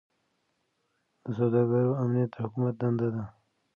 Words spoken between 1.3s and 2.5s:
سوداګرو امنیت د